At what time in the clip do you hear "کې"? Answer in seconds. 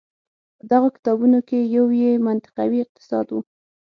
1.47-1.59